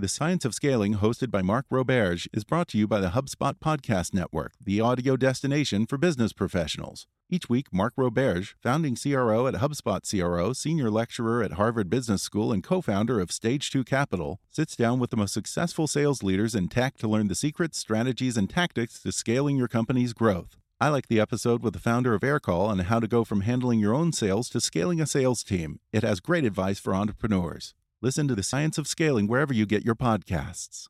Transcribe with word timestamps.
The 0.00 0.06
Science 0.06 0.44
of 0.44 0.54
Scaling, 0.54 0.98
hosted 0.98 1.28
by 1.32 1.42
Mark 1.42 1.66
Roberge, 1.72 2.28
is 2.32 2.44
brought 2.44 2.68
to 2.68 2.78
you 2.78 2.86
by 2.86 3.00
the 3.00 3.08
HubSpot 3.08 3.54
Podcast 3.58 4.14
Network, 4.14 4.52
the 4.64 4.80
audio 4.80 5.16
destination 5.16 5.86
for 5.86 5.98
business 5.98 6.32
professionals. 6.32 7.08
Each 7.28 7.48
week, 7.48 7.66
Mark 7.72 7.94
Roberge, 7.98 8.54
founding 8.62 8.94
CRO 8.94 9.48
at 9.48 9.54
HubSpot 9.54 10.08
CRO, 10.08 10.52
senior 10.52 10.88
lecturer 10.88 11.42
at 11.42 11.54
Harvard 11.54 11.90
Business 11.90 12.22
School, 12.22 12.52
and 12.52 12.62
co 12.62 12.80
founder 12.80 13.18
of 13.18 13.32
Stage 13.32 13.72
2 13.72 13.82
Capital, 13.82 14.38
sits 14.48 14.76
down 14.76 15.00
with 15.00 15.10
the 15.10 15.16
most 15.16 15.34
successful 15.34 15.88
sales 15.88 16.22
leaders 16.22 16.54
in 16.54 16.68
tech 16.68 16.96
to 16.98 17.08
learn 17.08 17.26
the 17.26 17.34
secrets, 17.34 17.76
strategies, 17.76 18.36
and 18.36 18.48
tactics 18.48 19.02
to 19.02 19.10
scaling 19.10 19.56
your 19.56 19.66
company's 19.66 20.12
growth. 20.12 20.58
I 20.80 20.90
like 20.90 21.08
the 21.08 21.18
episode 21.18 21.64
with 21.64 21.72
the 21.72 21.80
founder 21.80 22.14
of 22.14 22.20
Aircall 22.20 22.68
on 22.68 22.78
how 22.78 23.00
to 23.00 23.08
go 23.08 23.24
from 23.24 23.40
handling 23.40 23.80
your 23.80 23.94
own 23.94 24.12
sales 24.12 24.48
to 24.50 24.60
scaling 24.60 25.00
a 25.00 25.08
sales 25.08 25.42
team. 25.42 25.80
It 25.92 26.04
has 26.04 26.20
great 26.20 26.44
advice 26.44 26.78
for 26.78 26.94
entrepreneurs. 26.94 27.74
Listen 28.00 28.28
to 28.28 28.36
The 28.36 28.44
Science 28.44 28.78
of 28.78 28.86
Scaling 28.86 29.26
wherever 29.26 29.52
you 29.52 29.66
get 29.66 29.84
your 29.84 29.96
podcasts. 29.96 30.86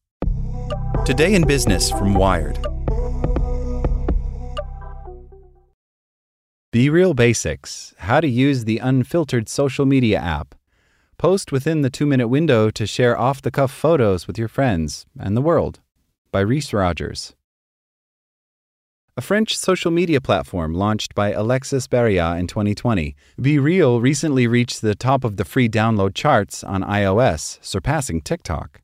Today 1.06 1.32
in 1.32 1.46
Business 1.46 1.90
from 1.90 2.12
Wired. 2.12 2.58
BeReal 6.70 7.16
Basics 7.16 7.94
How 7.96 8.20
to 8.20 8.28
Use 8.28 8.66
the 8.66 8.76
Unfiltered 8.76 9.48
Social 9.48 9.86
Media 9.86 10.18
app. 10.18 10.54
Post 11.16 11.50
within 11.50 11.80
the 11.80 11.88
two 11.88 12.04
minute 12.04 12.28
window 12.28 12.68
to 12.68 12.86
share 12.86 13.18
off 13.18 13.40
the 13.40 13.50
cuff 13.50 13.72
photos 13.72 14.26
with 14.26 14.36
your 14.36 14.48
friends 14.48 15.06
and 15.18 15.34
the 15.34 15.40
world. 15.40 15.80
By 16.30 16.40
Reese 16.40 16.74
Rogers. 16.74 17.34
A 19.18 19.20
French 19.20 19.58
social 19.58 19.90
media 19.90 20.20
platform 20.20 20.74
launched 20.74 21.12
by 21.12 21.32
Alexis 21.32 21.88
Barreyat 21.88 22.38
in 22.38 22.46
2020, 22.46 23.16
BeReal 23.36 24.00
recently 24.00 24.46
reached 24.46 24.80
the 24.80 24.94
top 24.94 25.24
of 25.24 25.36
the 25.36 25.44
free 25.44 25.68
download 25.68 26.14
charts 26.14 26.62
on 26.62 26.84
iOS, 26.84 27.58
surpassing 27.60 28.20
TikTok. 28.20 28.80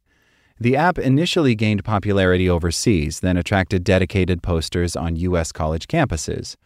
The 0.59 0.75
app 0.75 0.99
initially 0.99 1.55
gained 1.55 1.85
popularity 1.85 2.51
overseas, 2.51 3.21
then 3.21 3.37
attracted 3.37 3.85
dedicated 3.85 4.43
posters 4.43 4.97
on 4.97 5.15
U.S. 5.15 5.53
college 5.53 5.87
campuses. 5.87 6.57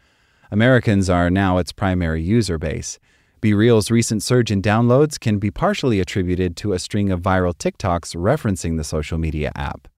Americans 0.51 1.11
are 1.11 1.29
now 1.29 1.59
its 1.59 1.71
primary 1.71 2.23
user 2.23 2.57
base. 2.57 2.99
BeReal's 3.43 3.91
recent 3.91 4.23
surge 4.23 4.51
in 4.51 4.63
downloads 4.63 5.21
can 5.21 5.39
be 5.39 5.51
partially 5.51 6.01
attributed 6.01 6.57
to 6.57 6.73
a 6.73 6.79
string 6.79 7.11
of 7.11 7.21
viral 7.21 7.55
TikToks 7.55 8.17
referencing 8.17 8.79
the 8.79 8.83
social 8.85 9.19
media 9.19 9.53
app. 9.55 9.89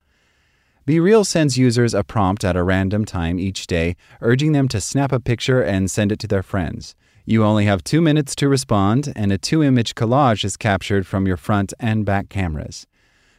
BeReal 0.87 1.27
sends 1.27 1.59
users 1.59 1.93
a 1.93 2.03
prompt 2.03 2.43
at 2.43 2.57
a 2.57 2.63
random 2.63 3.05
time 3.05 3.39
each 3.39 3.67
day, 3.67 3.97
urging 4.23 4.53
them 4.53 4.67
to 4.69 4.81
snap 4.81 5.13
a 5.13 5.21
picture 5.21 5.63
and 5.63 5.91
send 5.91 6.11
it 6.11 6.19
to 6.21 6.27
their 6.27 6.43
friends. 6.43 6.95
You 7.27 7.45
only 7.45 7.67
have 7.67 7.85
two 7.85 8.01
minutes 8.01 8.35
to 8.37 8.49
respond, 8.49 9.13
and 9.15 9.31
a 9.31 9.39
two 9.39 9.63
image 9.63 9.95
collage 9.95 10.45
is 10.45 10.57
captured 10.57 11.07
from 11.07 11.27
your 11.27 11.37
front 11.37 11.75
and 11.79 12.05
back 12.05 12.31
cameras. 12.31 12.87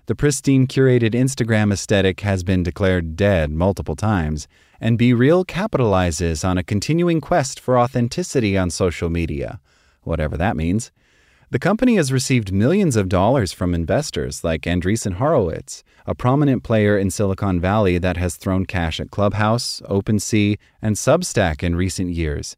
The 0.05 0.15
pristine 0.15 0.67
curated 0.67 1.13
Instagram 1.13 1.73
aesthetic 1.73 2.19
has 2.21 2.43
been 2.43 2.63
declared 2.63 3.15
dead 3.15 3.51
multiple 3.51 3.95
times, 3.95 4.47
and 4.79 4.99
BeReal 4.99 5.45
capitalizes 5.45 6.47
on 6.47 6.57
a 6.57 6.63
continuing 6.63 7.21
quest 7.21 7.59
for 7.59 7.77
authenticity 7.77 8.57
on 8.57 8.69
social 8.69 9.09
media, 9.09 9.59
whatever 10.03 10.37
that 10.37 10.55
means. 10.55 10.91
The 11.51 11.59
company 11.59 11.97
has 11.97 12.13
received 12.13 12.53
millions 12.53 12.95
of 12.95 13.09
dollars 13.09 13.51
from 13.51 13.75
investors 13.75 14.41
like 14.41 14.61
Andreessen 14.61 15.15
Horowitz, 15.15 15.83
a 16.05 16.15
prominent 16.15 16.63
player 16.63 16.97
in 16.97 17.11
Silicon 17.11 17.59
Valley 17.59 17.97
that 17.97 18.15
has 18.15 18.37
thrown 18.37 18.65
cash 18.65 19.01
at 19.01 19.11
Clubhouse, 19.11 19.81
OpenSea, 19.89 20.57
and 20.81 20.95
Substack 20.95 21.61
in 21.61 21.75
recent 21.75 22.11
years. 22.11 22.55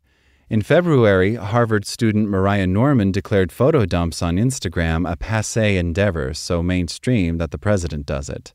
In 0.47 0.61
February, 0.61 1.33
Harvard 1.33 1.87
student 1.87 2.29
Mariah 2.29 2.67
Norman 2.67 3.11
declared 3.11 3.51
photo 3.51 3.87
dumps 3.87 4.21
on 4.21 4.35
Instagram 4.35 5.11
a 5.11 5.17
passe 5.17 5.75
endeavor 5.75 6.35
so 6.35 6.61
mainstream 6.61 7.39
that 7.39 7.49
the 7.49 7.57
president 7.57 8.05
does 8.05 8.29
it. 8.29 8.53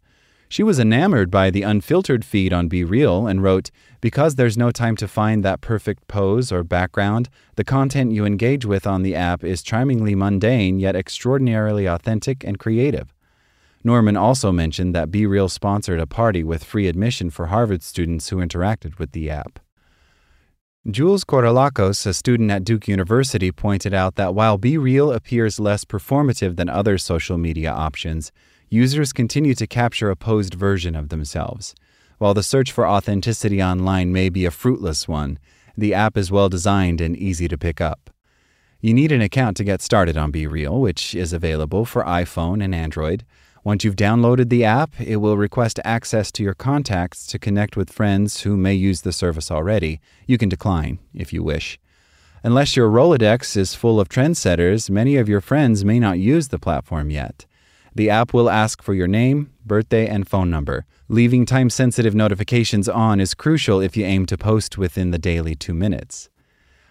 She 0.50 0.62
was 0.62 0.78
enamored 0.78 1.30
by 1.30 1.50
the 1.50 1.62
unfiltered 1.62 2.24
feed 2.24 2.52
on 2.54 2.70
BeReal 2.70 3.30
and 3.30 3.42
wrote, 3.42 3.70
Because 4.00 4.36
there's 4.36 4.56
no 4.56 4.70
time 4.70 4.96
to 4.96 5.06
find 5.06 5.44
that 5.44 5.60
perfect 5.60 6.08
pose 6.08 6.50
or 6.50 6.64
background, 6.64 7.28
the 7.56 7.64
content 7.64 8.12
you 8.12 8.24
engage 8.24 8.64
with 8.64 8.86
on 8.86 9.02
the 9.02 9.14
app 9.14 9.44
is 9.44 9.62
charmingly 9.62 10.14
mundane 10.14 10.80
yet 10.80 10.96
extraordinarily 10.96 11.84
authentic 11.86 12.44
and 12.44 12.58
creative. 12.58 13.12
Norman 13.84 14.16
also 14.16 14.50
mentioned 14.50 14.94
that 14.94 15.10
BeReal 15.10 15.50
sponsored 15.50 16.00
a 16.00 16.06
party 16.06 16.42
with 16.42 16.64
free 16.64 16.88
admission 16.88 17.28
for 17.30 17.46
Harvard 17.46 17.82
students 17.82 18.30
who 18.30 18.36
interacted 18.36 18.98
with 18.98 19.12
the 19.12 19.30
app. 19.30 19.58
Jules 20.90 21.24
Corralacos, 21.24 22.06
a 22.06 22.14
student 22.14 22.50
at 22.50 22.64
Duke 22.64 22.88
University, 22.88 23.52
pointed 23.52 23.92
out 23.92 24.14
that 24.14 24.34
while 24.34 24.58
BeReal 24.58 25.14
appears 25.14 25.60
less 25.60 25.84
performative 25.84 26.56
than 26.56 26.70
other 26.70 26.96
social 26.96 27.36
media 27.36 27.70
options, 27.70 28.32
users 28.68 29.12
continue 29.12 29.54
to 29.54 29.66
capture 29.66 30.10
a 30.10 30.16
posed 30.16 30.54
version 30.54 30.94
of 30.94 31.08
themselves. 31.08 31.74
While 32.18 32.34
the 32.34 32.42
search 32.42 32.72
for 32.72 32.86
authenticity 32.86 33.62
online 33.62 34.12
may 34.12 34.28
be 34.28 34.44
a 34.44 34.50
fruitless 34.50 35.06
one, 35.06 35.38
the 35.76 35.94
app 35.94 36.16
is 36.16 36.32
well 36.32 36.48
designed 36.48 37.00
and 37.00 37.16
easy 37.16 37.46
to 37.48 37.56
pick 37.56 37.80
up. 37.80 38.10
You 38.80 38.94
need 38.94 39.12
an 39.12 39.20
account 39.20 39.56
to 39.56 39.64
get 39.64 39.82
started 39.82 40.16
on 40.16 40.32
BeReal, 40.32 40.80
which 40.80 41.14
is 41.14 41.32
available 41.32 41.84
for 41.84 42.04
iPhone 42.04 42.62
and 42.62 42.74
Android. 42.74 43.24
Once 43.64 43.84
you've 43.84 43.96
downloaded 43.96 44.48
the 44.48 44.64
app, 44.64 45.00
it 45.00 45.16
will 45.16 45.36
request 45.36 45.80
access 45.84 46.30
to 46.32 46.42
your 46.42 46.54
contacts 46.54 47.26
to 47.26 47.38
connect 47.38 47.76
with 47.76 47.90
friends 47.90 48.42
who 48.42 48.56
may 48.56 48.74
use 48.74 49.02
the 49.02 49.12
service 49.12 49.50
already. 49.50 50.00
You 50.26 50.38
can 50.38 50.48
decline 50.48 51.00
if 51.12 51.32
you 51.32 51.42
wish. 51.42 51.78
Unless 52.44 52.76
your 52.76 52.88
Rolodex 52.88 53.56
is 53.56 53.74
full 53.74 53.98
of 53.98 54.08
trendsetters, 54.08 54.88
many 54.88 55.16
of 55.16 55.28
your 55.28 55.40
friends 55.40 55.84
may 55.84 55.98
not 55.98 56.20
use 56.20 56.48
the 56.48 56.58
platform 56.58 57.10
yet. 57.10 57.46
The 57.98 58.10
app 58.10 58.32
will 58.32 58.48
ask 58.48 58.80
for 58.80 58.94
your 58.94 59.08
name, 59.08 59.50
birthday, 59.66 60.06
and 60.06 60.24
phone 60.28 60.48
number. 60.48 60.86
Leaving 61.08 61.44
time 61.44 61.68
sensitive 61.68 62.14
notifications 62.14 62.88
on 62.88 63.18
is 63.18 63.34
crucial 63.34 63.80
if 63.80 63.96
you 63.96 64.04
aim 64.04 64.24
to 64.26 64.38
post 64.38 64.78
within 64.78 65.10
the 65.10 65.18
daily 65.18 65.56
two 65.56 65.74
minutes. 65.74 66.30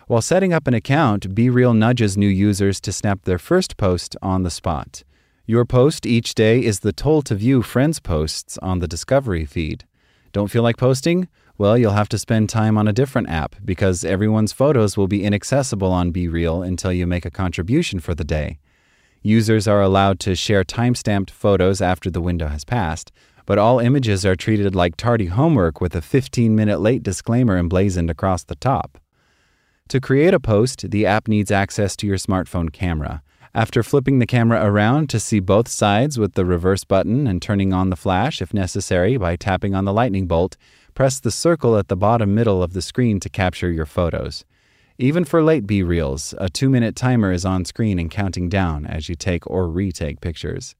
While 0.07 0.22
setting 0.22 0.51
up 0.51 0.68
an 0.68 0.73
account, 0.73 1.34
BeReal 1.34 1.73
nudges 1.73 2.18
new 2.18 2.28
users 2.28 2.81
to 2.81 2.91
snap 2.91 3.23
their 3.23 3.40
first 3.40 3.78
post 3.78 4.18
on 4.22 4.44
the 4.44 4.50
spot. 4.50 5.06
Your 5.45 5.63
post 5.63 6.06
each 6.06 6.35
day 6.35 6.62
is 6.62 6.81
the 6.81 6.91
toll 6.91 7.22
to 7.22 7.35
view 7.35 7.62
friends' 7.62 8.01
posts 8.01 8.57
on 8.57 8.79
the 8.79 8.88
Discovery 8.89 9.45
feed. 9.45 9.85
Don't 10.34 10.51
feel 10.51 10.62
like 10.62 10.75
posting? 10.75 11.29
Well, 11.57 11.78
you'll 11.78 11.94
have 11.94 12.09
to 12.09 12.18
spend 12.18 12.50
time 12.50 12.78
on 12.78 12.85
a 12.85 12.91
different 12.91 13.29
app 13.29 13.56
because 13.63 14.03
everyone's 14.03 14.51
photos 14.51 14.97
will 14.97 15.07
be 15.07 15.24
inaccessible 15.24 15.94
on 15.94 16.12
BeReal 16.12 16.68
until 16.68 16.91
you 16.91 17.07
make 17.07 17.25
a 17.25 17.31
contribution 17.31 18.01
for 18.01 18.13
the 18.13 18.25
day. 18.25 18.59
Users 19.22 19.68
are 19.68 19.82
allowed 19.82 20.20
to 20.22 20.36
share 20.36 20.64
timestamped 20.64 21.30
photos 21.30 21.82
after 21.82 22.10
the 22.10 22.22
window 22.22 22.48
has 22.48 22.64
passed, 22.64 23.12
but 23.46 23.58
all 23.58 23.80
images 23.80 24.26
are 24.26 24.36
treated 24.36 24.76
like 24.76 24.96
tardy 24.96 25.28
homework 25.28 25.82
with 25.82 25.96
a 25.96 26.02
15 26.02 26.56
minute 26.56 26.80
late 26.80 27.04
disclaimer 27.04 27.58
emblazoned 27.58 28.10
across 28.10 28.44
the 28.44 28.56
top. 28.56 28.98
To 29.90 30.02
create 30.02 30.34
a 30.34 30.40
post, 30.40 30.92
the 30.92 31.06
app 31.06 31.28
needs 31.28 31.50
access 31.50 31.96
to 31.98 32.08
your 32.08 32.18
smartphone 32.18 32.72
camera. 32.72 33.24
After 33.56 33.82
flipping 33.82 34.20
the 34.20 34.28
camera 34.28 34.64
around 34.64 35.10
to 35.10 35.20
see 35.20 35.40
both 35.40 35.68
sides 35.68 36.20
with 36.20 36.34
the 36.34 36.46
reverse 36.46 36.84
button 36.84 37.26
and 37.26 37.42
turning 37.42 37.74
on 37.74 37.90
the 37.90 37.96
flash 37.96 38.42
if 38.42 38.54
necessary 38.54 39.18
by 39.18 39.36
tapping 39.36 39.74
on 39.74 39.86
the 39.86 39.94
lightning 39.94 40.28
bolt, 40.28 40.58
press 40.94 41.20
the 41.20 41.31
circle 41.31 41.78
at 41.78 41.88
the 41.88 41.96
bottom 41.96 42.36
middle 42.36 42.62
of 42.62 42.74
the 42.74 42.81
screen 42.81 43.20
to 43.22 43.30
capture 43.30 43.72
your 43.72 43.86
photos. 43.86 44.44
Even 45.00 45.26
for 45.26 45.44
late 45.44 45.68
BeReals, 45.68 46.34
a 46.40 46.50
two 46.50 46.72
minute 46.72 46.96
timer 46.96 47.32
is 47.32 47.46
on 47.46 47.66
screen 47.66 48.00
and 48.00 48.10
counting 48.10 48.50
down 48.50 48.88
as 48.88 49.08
you 49.08 49.14
take 49.14 49.46
or 49.46 49.70
retake 49.70 50.22
pictures. 50.22 50.76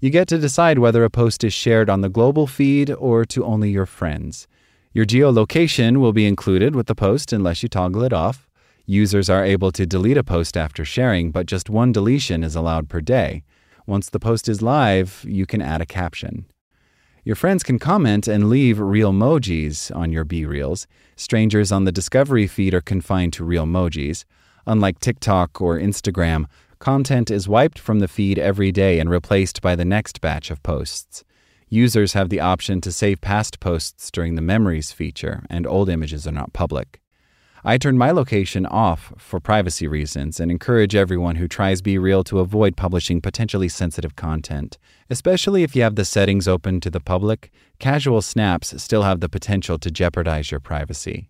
You 0.00 0.08
get 0.08 0.26
to 0.28 0.38
decide 0.38 0.78
whether 0.78 1.04
a 1.04 1.10
post 1.10 1.44
is 1.44 1.52
shared 1.52 1.90
on 1.90 2.00
the 2.00 2.08
global 2.08 2.46
feed 2.46 2.90
or 2.92 3.26
to 3.26 3.44
only 3.44 3.68
your 3.68 3.84
friends. 3.84 4.48
Your 4.94 5.04
geolocation 5.04 5.98
will 5.98 6.14
be 6.14 6.24
included 6.24 6.74
with 6.74 6.86
the 6.86 6.94
post 6.94 7.30
unless 7.30 7.62
you 7.62 7.68
toggle 7.68 8.04
it 8.04 8.14
off. 8.14 8.48
Users 8.86 9.28
are 9.28 9.44
able 9.44 9.70
to 9.72 9.84
delete 9.84 10.16
a 10.16 10.24
post 10.24 10.56
after 10.56 10.86
sharing, 10.86 11.30
but 11.30 11.44
just 11.44 11.68
one 11.68 11.92
deletion 11.92 12.42
is 12.42 12.56
allowed 12.56 12.88
per 12.88 13.02
day. 13.02 13.42
Once 13.86 14.08
the 14.08 14.18
post 14.18 14.48
is 14.48 14.62
live, 14.62 15.22
you 15.28 15.44
can 15.44 15.60
add 15.60 15.82
a 15.82 15.86
caption. 15.86 16.46
Your 17.26 17.34
friends 17.34 17.64
can 17.64 17.80
comment 17.80 18.28
and 18.28 18.48
leave 18.48 18.76
RealMojis 18.76 19.90
on 19.96 20.12
your 20.12 20.24
BeReals. 20.24 20.86
Strangers 21.16 21.72
on 21.72 21.82
the 21.82 21.90
Discovery 21.90 22.46
feed 22.46 22.72
are 22.72 22.80
confined 22.80 23.32
to 23.32 23.42
RealMojis. 23.42 24.24
Unlike 24.64 25.00
TikTok 25.00 25.60
or 25.60 25.76
Instagram, 25.76 26.44
content 26.78 27.28
is 27.32 27.48
wiped 27.48 27.80
from 27.80 27.98
the 27.98 28.06
feed 28.06 28.38
every 28.38 28.70
day 28.70 29.00
and 29.00 29.10
replaced 29.10 29.60
by 29.60 29.74
the 29.74 29.84
next 29.84 30.20
batch 30.20 30.52
of 30.52 30.62
posts. 30.62 31.24
Users 31.68 32.12
have 32.12 32.28
the 32.28 32.38
option 32.38 32.80
to 32.82 32.92
save 32.92 33.20
past 33.20 33.58
posts 33.58 34.08
during 34.12 34.36
the 34.36 34.40
Memories 34.40 34.92
feature, 34.92 35.42
and 35.50 35.66
old 35.66 35.88
images 35.88 36.28
are 36.28 36.32
not 36.32 36.52
public. 36.52 37.00
I 37.68 37.78
turn 37.78 37.98
my 37.98 38.12
location 38.12 38.64
off 38.64 39.12
for 39.18 39.40
privacy 39.40 39.88
reasons 39.88 40.38
and 40.38 40.52
encourage 40.52 40.94
everyone 40.94 41.34
who 41.34 41.48
tries 41.48 41.82
BeReal 41.82 42.24
to 42.26 42.38
avoid 42.38 42.76
publishing 42.76 43.20
potentially 43.20 43.68
sensitive 43.68 44.14
content. 44.14 44.78
Especially 45.10 45.64
if 45.64 45.74
you 45.74 45.82
have 45.82 45.96
the 45.96 46.04
settings 46.04 46.46
open 46.46 46.78
to 46.78 46.90
the 46.90 47.00
public, 47.00 47.50
casual 47.80 48.22
snaps 48.22 48.80
still 48.80 49.02
have 49.02 49.18
the 49.18 49.28
potential 49.28 49.80
to 49.80 49.90
jeopardize 49.90 50.52
your 50.52 50.60
privacy. 50.60 51.28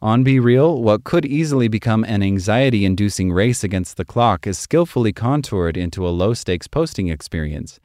On 0.00 0.24
BeReal, 0.24 0.80
what 0.80 1.02
could 1.02 1.26
easily 1.26 1.66
become 1.66 2.04
an 2.04 2.22
anxiety 2.22 2.84
inducing 2.84 3.32
race 3.32 3.64
against 3.64 3.96
the 3.96 4.04
clock 4.04 4.46
is 4.46 4.56
skillfully 4.56 5.12
contoured 5.12 5.76
into 5.76 6.06
a 6.06 6.10
low 6.10 6.32
stakes 6.32 6.68
posting 6.68 7.08
experience. 7.08 7.80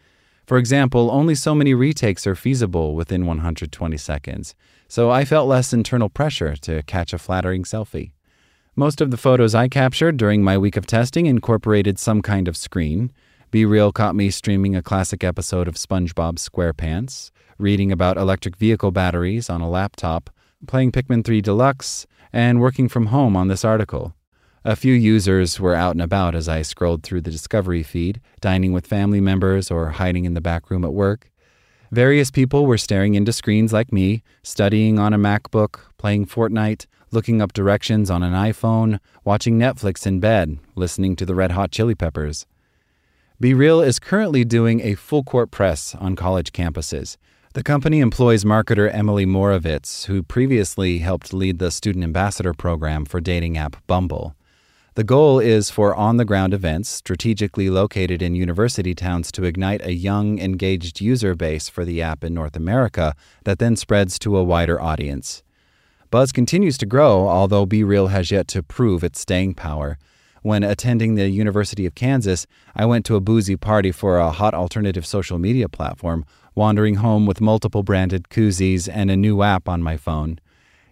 For 0.45 0.57
example, 0.57 1.11
only 1.11 1.35
so 1.35 1.55
many 1.55 1.73
retakes 1.73 2.27
are 2.27 2.35
feasible 2.35 2.95
within 2.95 3.25
120 3.25 3.97
seconds, 3.97 4.55
so 4.87 5.09
I 5.09 5.23
felt 5.25 5.47
less 5.47 5.73
internal 5.73 6.09
pressure 6.09 6.55
to 6.57 6.83
catch 6.83 7.13
a 7.13 7.17
flattering 7.17 7.63
selfie. 7.63 8.11
Most 8.75 9.01
of 9.01 9.11
the 9.11 9.17
photos 9.17 9.53
I 9.53 9.67
captured 9.67 10.17
during 10.17 10.43
my 10.43 10.57
week 10.57 10.77
of 10.77 10.87
testing 10.87 11.25
incorporated 11.25 11.99
some 11.99 12.21
kind 12.21 12.47
of 12.47 12.57
screen. 12.57 13.11
BeReal 13.51 13.93
caught 13.93 14.15
me 14.15 14.29
streaming 14.29 14.75
a 14.75 14.81
classic 14.81 15.23
episode 15.23 15.67
of 15.67 15.75
SpongeBob 15.75 16.35
SquarePants, 16.35 17.31
reading 17.57 17.91
about 17.91 18.17
electric 18.17 18.55
vehicle 18.55 18.91
batteries 18.91 19.49
on 19.49 19.59
a 19.59 19.69
laptop, 19.69 20.29
playing 20.67 20.91
Pikmin 20.91 21.23
3 21.23 21.41
Deluxe, 21.41 22.07
and 22.31 22.61
working 22.61 22.87
from 22.87 23.07
home 23.07 23.35
on 23.35 23.49
this 23.49 23.65
article. 23.65 24.15
A 24.63 24.75
few 24.75 24.93
users 24.93 25.59
were 25.59 25.73
out 25.73 25.93
and 25.93 26.03
about 26.03 26.35
as 26.35 26.47
I 26.47 26.61
scrolled 26.61 27.01
through 27.01 27.21
the 27.21 27.31
Discovery 27.31 27.81
feed, 27.81 28.21
dining 28.41 28.73
with 28.73 28.85
family 28.85 29.19
members 29.19 29.71
or 29.71 29.89
hiding 29.89 30.25
in 30.25 30.35
the 30.35 30.41
back 30.41 30.69
room 30.69 30.85
at 30.85 30.93
work. 30.93 31.31
Various 31.91 32.29
people 32.29 32.67
were 32.67 32.77
staring 32.77 33.15
into 33.15 33.33
screens 33.33 33.73
like 33.73 33.91
me, 33.91 34.21
studying 34.43 34.99
on 34.99 35.13
a 35.13 35.17
MacBook, 35.17 35.79
playing 35.97 36.27
Fortnite, 36.27 36.85
looking 37.09 37.41
up 37.41 37.53
directions 37.53 38.11
on 38.11 38.21
an 38.21 38.33
iPhone, 38.33 38.99
watching 39.23 39.57
Netflix 39.57 40.05
in 40.05 40.19
bed, 40.19 40.59
listening 40.75 41.15
to 41.15 41.25
the 41.25 41.33
Red 41.33 41.53
Hot 41.53 41.71
Chili 41.71 41.95
Peppers. 41.95 42.45
BeReal 43.41 43.83
is 43.83 43.97
currently 43.97 44.45
doing 44.45 44.79
a 44.81 44.93
full 44.93 45.23
court 45.23 45.49
press 45.49 45.95
on 45.95 46.15
college 46.15 46.51
campuses. 46.51 47.17
The 47.55 47.63
company 47.63 47.99
employs 47.99 48.43
marketer 48.43 48.93
Emily 48.93 49.25
Morovitz, 49.25 50.05
who 50.05 50.21
previously 50.21 50.99
helped 50.99 51.33
lead 51.33 51.57
the 51.57 51.71
student 51.71 52.03
ambassador 52.03 52.53
program 52.53 53.05
for 53.05 53.19
dating 53.19 53.57
app 53.57 53.75
Bumble. 53.87 54.35
The 54.95 55.05
goal 55.05 55.39
is 55.39 55.69
for 55.69 55.95
on 55.95 56.17
the 56.17 56.25
ground 56.25 56.53
events 56.53 56.89
strategically 56.89 57.69
located 57.69 58.21
in 58.21 58.35
university 58.35 58.93
towns 58.93 59.31
to 59.31 59.45
ignite 59.45 59.81
a 59.85 59.93
young, 59.93 60.37
engaged 60.37 60.99
user 60.99 61.33
base 61.33 61.69
for 61.69 61.85
the 61.85 62.01
app 62.01 62.25
in 62.25 62.33
North 62.33 62.57
America 62.57 63.15
that 63.45 63.59
then 63.59 63.77
spreads 63.77 64.19
to 64.19 64.35
a 64.35 64.43
wider 64.43 64.81
audience. 64.81 65.43
Buzz 66.09 66.33
continues 66.33 66.77
to 66.77 66.85
grow, 66.85 67.29
although 67.29 67.65
BeReal 67.65 68.09
has 68.09 68.31
yet 68.31 68.49
to 68.49 68.61
prove 68.61 69.01
its 69.01 69.21
staying 69.21 69.53
power. 69.53 69.97
When 70.41 70.61
attending 70.61 71.15
the 71.15 71.29
University 71.29 71.85
of 71.85 71.95
Kansas, 71.95 72.45
I 72.75 72.85
went 72.85 73.05
to 73.05 73.15
a 73.15 73.21
boozy 73.21 73.55
party 73.55 73.93
for 73.93 74.17
a 74.17 74.31
hot 74.31 74.53
alternative 74.53 75.05
social 75.05 75.39
media 75.39 75.69
platform, 75.69 76.25
wandering 76.53 76.95
home 76.95 77.25
with 77.25 77.39
multiple 77.39 77.83
branded 77.83 78.27
koozies 78.27 78.89
and 78.91 79.09
a 79.09 79.15
new 79.15 79.41
app 79.41 79.69
on 79.69 79.81
my 79.81 79.95
phone. 79.95 80.39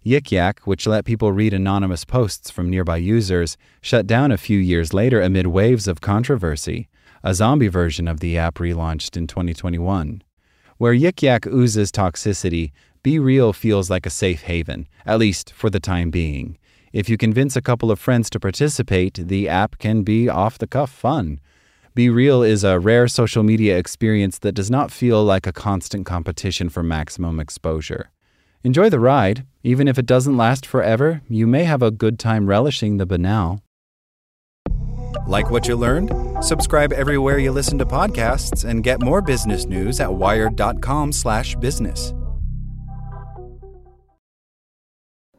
Yik 0.06 0.32
Yak, 0.32 0.62
which 0.62 0.88
let 0.88 1.04
people 1.04 1.34
read 1.34 1.54
anonymous 1.54 2.06
posts 2.06 2.50
from 2.50 2.70
nearby 2.70 2.96
users, 2.96 3.58
shut 3.82 4.08
down 4.08 4.32
a 4.32 4.38
few 4.38 4.58
years 4.58 4.94
later 4.94 5.22
amid 5.22 5.48
waves 5.48 5.88
of 5.88 6.00
controversy. 6.00 6.88
A 7.22 7.34
zombie 7.34 7.68
version 7.68 8.08
of 8.08 8.22
the 8.22 8.38
app 8.38 8.56
relaunched 8.56 9.18
in 9.18 9.28
2021. 9.28 10.24
Where 10.78 10.94
Yik 10.94 11.22
Yak 11.22 11.46
oozes 11.48 11.92
toxicity, 11.92 12.72
BeReal 13.04 13.54
feels 13.54 13.90
like 13.90 14.06
a 14.06 14.10
safe 14.10 14.44
haven, 14.44 14.88
at 15.06 15.20
least 15.20 15.52
for 15.52 15.70
the 15.70 15.82
time 15.82 16.12
being. 16.12 16.58
If 16.94 17.10
you 17.10 17.18
convince 17.18 17.58
a 17.58 17.62
couple 17.62 17.92
of 17.92 18.00
friends 18.00 18.30
to 18.30 18.40
participate, 18.40 19.28
the 19.28 19.50
app 19.50 19.80
can 19.80 20.04
be 20.04 20.30
off 20.30 20.58
the 20.58 20.68
cuff 20.68 20.90
fun. 20.90 21.42
BeReal 21.94 22.48
is 22.48 22.64
a 22.64 22.80
rare 22.80 23.10
social 23.10 23.44
media 23.44 23.78
experience 23.78 24.40
that 24.40 24.54
does 24.54 24.72
not 24.72 24.92
feel 24.92 25.24
like 25.24 25.46
a 25.46 25.52
constant 25.52 26.06
competition 26.06 26.70
for 26.70 26.84
maximum 26.84 27.40
exposure. 27.40 28.12
Enjoy 28.62 28.90
the 28.90 29.00
ride. 29.00 29.46
Even 29.64 29.88
if 29.88 29.98
it 29.98 30.06
doesn't 30.06 30.36
last 30.36 30.66
forever, 30.66 31.22
you 31.30 31.48
may 31.48 31.64
have 31.64 31.82
a 31.82 31.92
good 31.92 32.20
time 32.20 32.48
relishing 32.48 32.98
the 32.98 33.06
banal. 33.06 33.64
Like 35.28 35.50
what 35.50 35.66
you 35.68 35.78
learned? 35.78 36.12
Subscribe 36.44 36.92
everywhere 36.92 37.40
you 37.40 37.54
listen 37.54 37.78
to 37.78 37.86
podcasts 37.86 38.68
and 38.68 38.84
get 38.84 39.02
more 39.02 39.22
business 39.22 39.64
news 39.66 40.02
at 40.02 40.14
wired.com/business. 40.14 42.14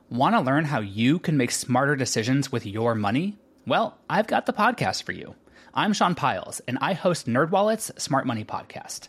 Want 0.08 0.34
to 0.34 0.40
learn 0.40 0.64
how 0.64 0.80
you 0.80 1.18
can 1.18 1.36
make 1.36 1.50
smarter 1.50 1.96
decisions 1.96 2.50
with 2.50 2.64
your 2.66 2.94
money? 2.94 3.38
Well, 3.66 3.98
I've 4.08 4.26
got 4.26 4.46
the 4.46 4.54
podcast 4.54 5.02
for 5.02 5.12
you. 5.12 5.34
I'm 5.74 5.92
Sean 5.92 6.14
Pyles, 6.14 6.60
and 6.66 6.78
I 6.80 6.94
host 6.94 7.28
NerdWallet's 7.28 8.02
Smart 8.02 8.26
Money 8.26 8.44
Podcast. 8.44 9.08